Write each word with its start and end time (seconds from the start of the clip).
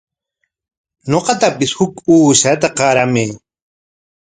Ñuqatapis 1.11 1.71
huk 1.77 1.93
uushata 2.13 2.67
qaramay. 2.77 3.31